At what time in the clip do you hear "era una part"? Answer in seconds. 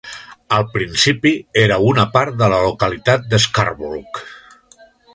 1.65-2.41